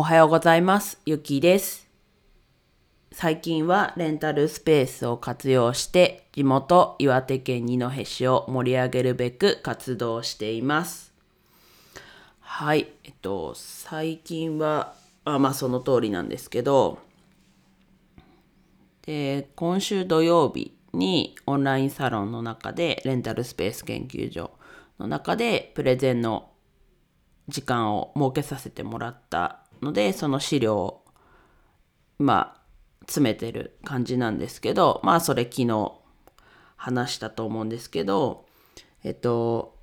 [0.00, 1.00] おはようございます。
[1.06, 1.88] ゆきです。
[3.10, 11.12] 最近はレンタルスペースを活用して地元岩手県二戸市を盛り上げるべく活動しています。
[12.38, 17.00] はい、えっと、最近は、あまあその通りなんですけど、
[19.02, 24.52] で、今週土曜日にオンラインサロンの中で、レンタルスペース研究所
[25.00, 26.52] の中でプレゼンの
[27.48, 31.04] 時間を設けさせてもらったので、その資料を、
[32.18, 32.58] まあ、
[33.02, 35.92] 詰めてる感じなんですけど、まあ、それ昨日
[36.76, 38.46] 話したと思うんですけど、
[39.02, 39.76] えっと、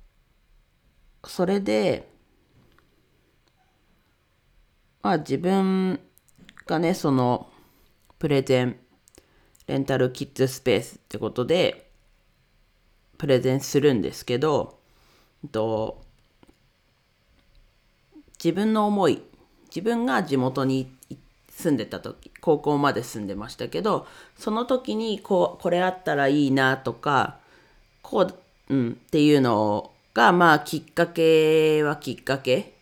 [1.24, 2.08] それで、
[5.02, 6.00] まあ、自分
[6.66, 7.50] がね、その、
[8.18, 8.78] プレゼン、
[9.66, 11.90] レンタルキッズスペースってことで、
[13.18, 14.78] プレゼンするんですけど、
[15.44, 16.04] えっと、
[18.42, 19.22] 自分の思い
[19.76, 20.90] 自分が地元に
[21.50, 27.36] 住んでた時高校まで住んでましたけどその時にこうこれあったらいいなとか
[28.00, 28.22] こ
[28.70, 32.72] う、うん、っていうのがまあきっかけはきっかけ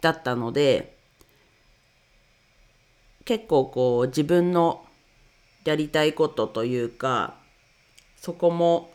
[0.00, 0.96] だったので
[3.26, 4.86] 結構こう自分の
[5.66, 7.34] やりたいことというか
[8.16, 8.90] そこも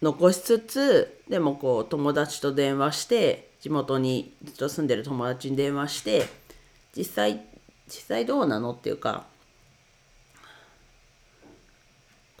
[0.00, 6.26] 残しつつでもこう友達と電話して地元にずっと住んでる友達に電話して
[6.96, 7.44] 実際
[7.86, 9.26] 実際どうなのっていうか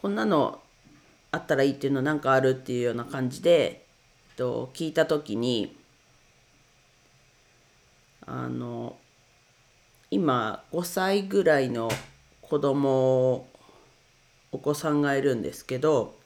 [0.00, 0.60] こんなの
[1.32, 3.84] あったらいいっていうのなんかあるっていうような感じで、
[4.30, 5.76] えっと、聞いた時に
[8.24, 8.96] あの
[10.10, 11.90] 今5歳ぐらいの
[12.42, 13.48] 子供
[14.52, 16.17] お子さんがいるんですけど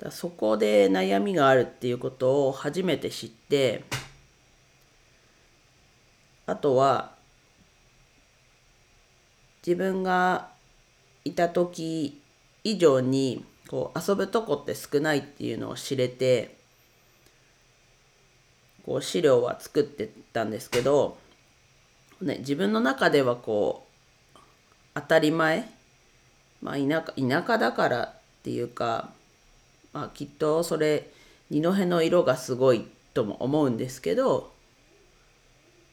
[0.00, 3.84] だそこで悩みがあるっていうことを初めて知って
[6.46, 7.12] あとは
[9.66, 10.48] 自分が
[11.24, 12.18] いた時
[12.64, 16.56] 以上にこう遊ぶとこって少ないっていうのを知れて
[18.86, 21.18] こう資料は作ってたんですけど、
[22.22, 23.86] ね、自分の中ではこ
[24.34, 24.38] う
[24.94, 25.68] 当たり前、
[26.62, 28.12] まあ、田舎田舎だからっ
[28.42, 29.10] ていうか
[29.92, 31.10] まあ、きっとそれ
[31.50, 34.52] 二戸の色がすごいとも思うんですけど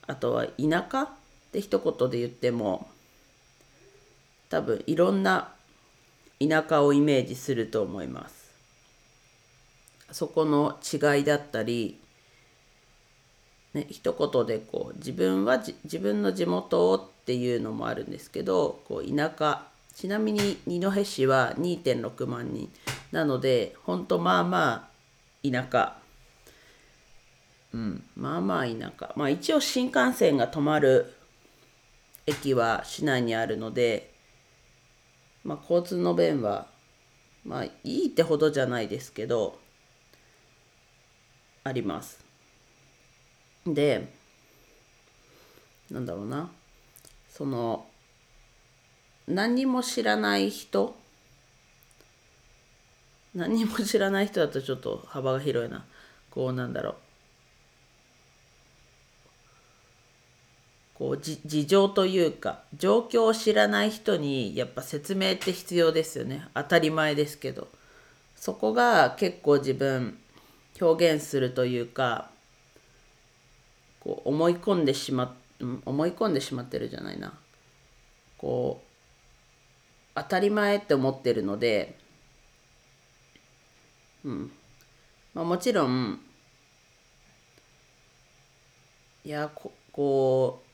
[0.06, 1.10] あとは田舎っ
[1.52, 2.88] て一言で言っても
[4.50, 5.54] 多分いろんな
[6.40, 8.48] 田舎をイメージすると思います。
[10.12, 12.00] そこの違いだったり、
[13.74, 22.72] ね、一言でこう自分は自分の地元をっていうのもあるんですけどこう田舎ちなみに二戸市は2.6万人
[23.12, 24.90] なのでほんとまあま
[25.44, 25.98] あ田舎。
[27.74, 29.14] うんまあまあ田舎。
[29.16, 31.14] まあ一応新幹線が止まる
[32.26, 34.14] 駅は市内にあるので
[35.44, 36.68] まあ交通の便は
[37.46, 39.60] まあいいってほどじゃないですけど
[41.64, 42.24] あります。
[43.66, 44.12] で
[45.90, 46.50] なんだろうな。
[47.30, 47.86] その
[49.28, 50.96] 何も知らない人
[53.36, 55.86] 何も知らない人だとちょっと幅が広いな。
[56.32, 56.96] こうなんだろう。
[60.96, 66.48] こう事情というか状況を知らない人にやっぱ説明って必要ですよね。
[66.56, 67.68] 当たり前ですけど。
[68.36, 70.18] そこが結構自分
[70.80, 72.30] 表現するというか
[74.00, 77.34] こう思い込んでしま思い込んでしまってるじゃないな。
[78.38, 78.88] こう
[80.16, 81.98] 当たり前って思ってるので、
[84.28, 84.52] うん。
[85.34, 86.20] まあ、もちろん
[89.24, 90.68] いやここう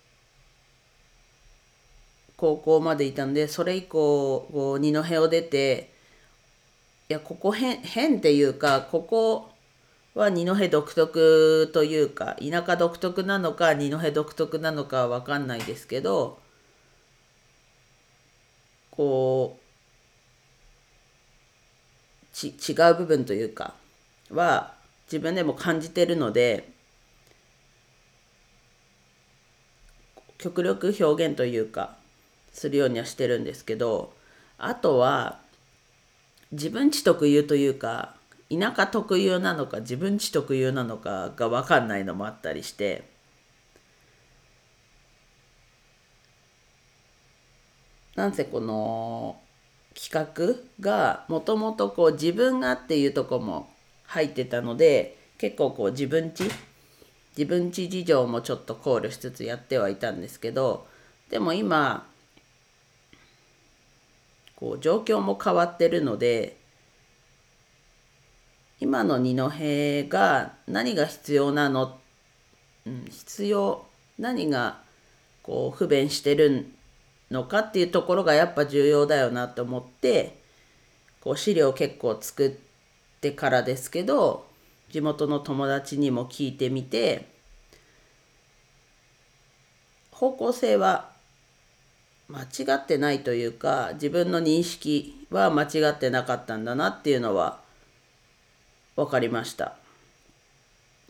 [2.36, 5.92] 高校までいたんでそれ以降こう二戸を出て
[7.10, 9.50] いやここ変変っていうかここ
[10.16, 16.40] は二戸独特というか田舎独特なのか二戸独特なのかは分かんないですけど
[18.92, 19.63] こう
[22.42, 23.74] 違う部分というか
[24.32, 24.74] は
[25.06, 26.70] 自分でも感じてるので
[30.38, 31.96] 極力表現というか
[32.52, 34.14] するようにはしてるんですけど
[34.58, 35.40] あとは
[36.52, 38.16] 自分ち特有というか
[38.52, 43.04] 田舎特有なのか自分ち特有なのかが分かんないのもあったりして
[48.16, 49.38] なんせこの
[49.96, 53.70] 企画がもともとこう自分がっていうとこも
[54.06, 56.50] 入ってたので結構こう自分ち
[57.38, 60.88] 自分ち事情もちょっと考慮しつつやってはいたんですけど
[61.30, 62.08] でも今
[64.56, 66.58] こう状況も変わってるので
[68.80, 69.50] 今の二戸
[70.10, 71.98] が何が必要なの、
[72.86, 73.86] うん、必要
[74.20, 74.82] 何が
[75.42, 76.66] こう不便してるん
[77.34, 80.38] のかっていうところがやっぱ重要だよなと思って
[81.20, 82.52] こう資料結構作っ
[83.20, 84.46] てからですけど
[84.90, 87.28] 地元の友達にも聞いてみて
[90.12, 91.12] 方向性は
[92.30, 97.60] 間違ってないというか自分の認識は間違ってなかったんだなっていうのは
[98.96, 99.76] 分かりました。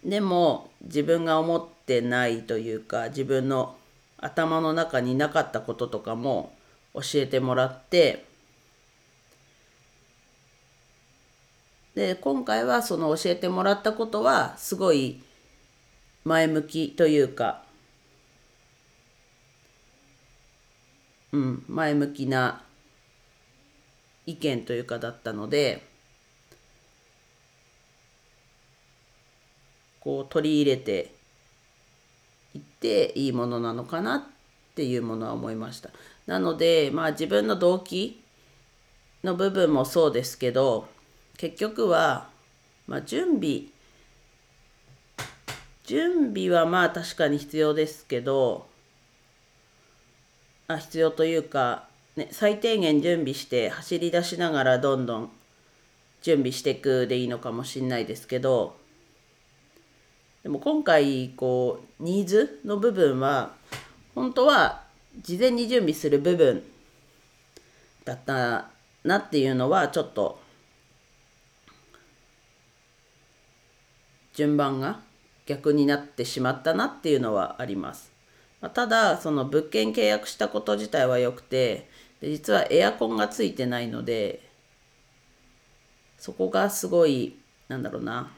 [0.05, 3.75] でも自分が思ってないというか自分の
[4.23, 6.53] 頭の中になかったこととかも
[6.93, 8.25] 教えてもらって
[11.93, 15.21] で今回はその教えてもらったことはすごい
[16.23, 17.63] 前向きというか、
[21.33, 22.63] うん、前向きな
[24.25, 25.85] 意見というかだったので
[29.99, 31.12] こう取り入れて
[32.83, 34.23] ていいものなのかなっ
[34.75, 35.89] ていうものは思いました。
[36.27, 38.21] なのでまあ自分の動機
[39.23, 40.89] の部分もそうですけど
[41.37, 42.27] 結局は、
[42.87, 43.63] まあ、準備
[45.85, 48.67] 準備はまあ確かに必要ですけど
[50.67, 51.87] あ必要というか、
[52.17, 55.31] ね、最低限準備して走り出しながらどんどん
[56.21, 58.75] 準備していくでいいのかもしれないですけど
[60.43, 63.53] でも今回こうニーズの部分は
[64.13, 64.83] 本当は
[65.21, 66.63] 事前に準備する部分
[68.03, 68.69] だった
[69.03, 70.39] なっていうのはちょっと
[74.33, 74.99] 順番が
[75.45, 78.11] 逆になってしまったなっていうのはあります。
[78.61, 81.89] まあ、ただその物件契約したこと自体は良くて
[82.21, 84.41] で実はエアコンがついてないので
[86.17, 87.37] そこがすごい
[87.67, 88.31] なんだろうな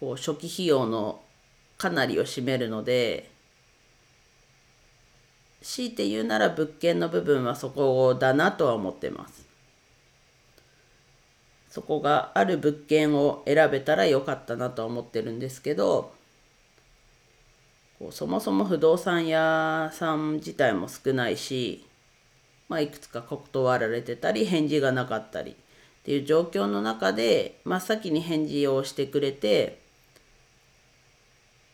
[0.00, 1.20] こう初期費用の
[1.78, 3.30] かなりを占めるので
[5.62, 9.50] 強いて言うなら物件の部分はそこだなとは思ってます。
[11.70, 16.12] そこがある物件を選べたらよかったなとは思ってるんですけど
[18.10, 21.86] そもそも不動産屋さん自体も少ないし、
[22.68, 25.54] まあ、いくつか断られてたり返事がなかったりっ
[26.02, 29.79] ていう状況の中で真っ先に返事をしてくれて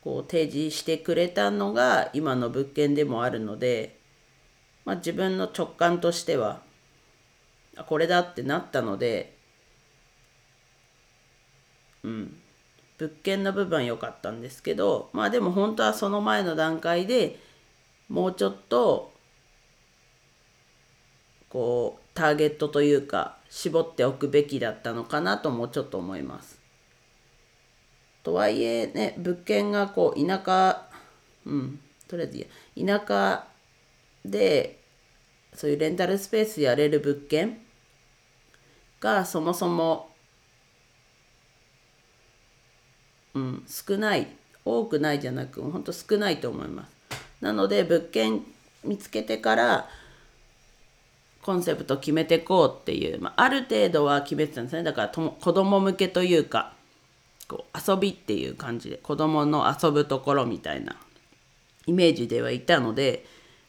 [0.07, 3.99] こう提示してくれたのが今の物件でもあるので、
[4.85, 6.61] まあ、自分の直感としては
[7.87, 9.35] これだってなったので、
[12.03, 12.37] うん、
[12.97, 17.37] 物件の部分良かったんですけどまあでも本当はその前の段階で
[18.07, 19.11] もうちょっと
[21.49, 26.56] こうターゲットというか絞っておくべきだったのかなともちょっと思います。
[28.27, 30.85] とはいえね物件がこう田舎
[31.45, 31.79] うん
[32.09, 32.37] とりあえず
[32.75, 32.99] いや。
[32.99, 33.47] 田舎
[34.25, 34.81] で
[35.53, 37.59] そういうレンタルスペースやれる物件
[38.99, 40.09] がそもそも、
[43.33, 44.27] うん、少ない
[44.65, 46.91] 多くないじゃなくほんと少ないと思います。
[47.39, 48.43] なので物件
[48.83, 49.89] 見つけてから
[51.43, 54.83] コンセプト決めてこうっていう、まあ、ある程度は決めてたんですね。
[54.83, 56.75] だからと子供向けというか。
[57.47, 60.95] こう遊びっていう感じで子供の遊ぶところみたいな
[61.85, 63.25] イメージではいたので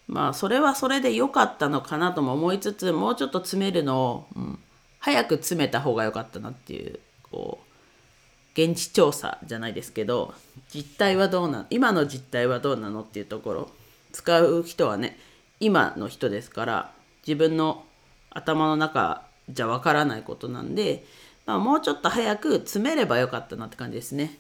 [0.07, 4.59] まあそれはそれで良かったのかなとも思いつつもうちょっと詰めるのを、うん、
[4.99, 6.99] 早く詰めた方が良かったなっていう
[7.31, 10.35] こう現地調査じゃないですけど
[10.75, 13.71] 実態はどうな今の実態はどうなのっていうところ
[14.13, 15.19] 使う人はね
[15.61, 16.93] 今の人ですから
[17.27, 17.85] 自分の
[18.31, 21.05] 頭の中じゃわからないことなんで
[21.49, 24.39] まあ、もうちょっと早く詰めればよかったなって感じですね。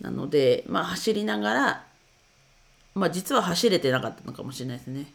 [0.00, 1.84] なので、まあ、走りながら、
[2.94, 5.12] まあ、実は走れてなかったのかもしれないですね。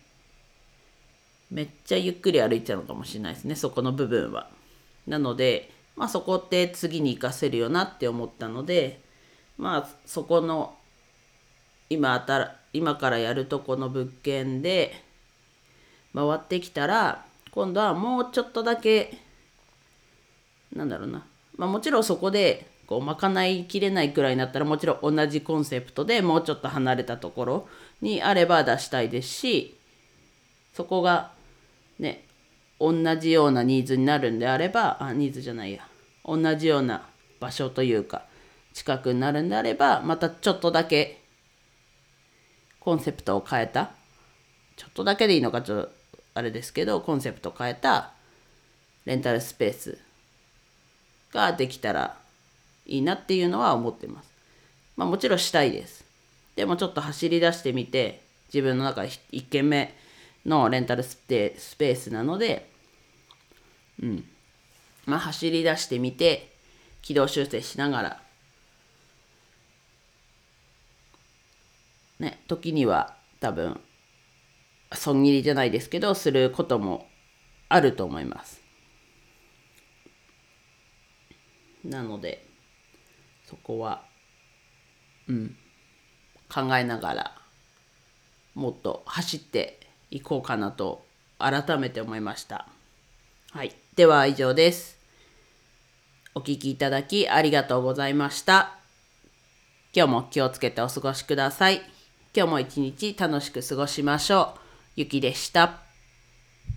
[1.50, 4.50] めっちゃゆっくり歩いてたのかもしれないですね、そこの部分は。
[5.08, 9.00] なので、まあ、そこって次に活かせるよなって思ったので、
[9.58, 10.76] まあ、そこの
[11.90, 15.02] 今あた今からやるとこの物件で
[16.14, 19.31] 回ってきたら今度はもうちょっとだけ
[20.74, 21.26] なんだろうな、
[21.58, 27.68] まあ、もちろんそこでこう賄いきれないくらいになったらもちろん同じコンセプトでもうちょっと離れたところ
[28.02, 29.78] にあれば出したいですし
[30.74, 31.32] そこが
[32.00, 32.26] ね
[32.80, 35.88] 同じようなニーズになるんであればあニーズじゃないや。
[36.26, 37.08] 同じような
[37.40, 38.26] 場所というか
[38.74, 41.22] 近くになるんであればまたちょっとだけ
[42.80, 43.92] コンセプトを変えた。
[44.76, 45.92] ちょっとだけでいいのかちょっと
[46.34, 48.14] あれですけどコンセプト変えた
[49.06, 50.00] レンタルスペース
[51.34, 52.18] ができたら
[52.86, 54.32] いいなっていうのは思ってます。
[54.98, 56.06] まあもちろんしたいです。
[56.56, 58.22] でもちょっと走り出してみて
[58.54, 59.96] 自分の中で1軒目
[60.46, 62.70] のレンタルスペースなので
[64.02, 64.26] うん
[65.06, 66.52] まあ走り出してみて
[67.02, 68.22] 軌道修正しながら
[72.20, 73.80] ね時には多分
[74.94, 77.08] 損切りじゃないですけどすることも
[77.70, 78.61] あると思います
[81.84, 82.46] なので
[83.48, 84.04] そこは
[85.28, 85.56] うん
[86.54, 87.32] 考えながら
[88.54, 91.06] もっと走っていこうかなと
[91.40, 92.68] 改めて思いました。
[93.52, 93.74] はい。
[93.96, 94.98] では以上です。
[96.36, 98.78] お聴きいただきありがとうございました。
[99.94, 101.82] 今日も気をつけてお過ごしください。
[102.36, 104.60] 今日も一日楽しく過ごしましょう。
[104.96, 105.91] ゆきでした。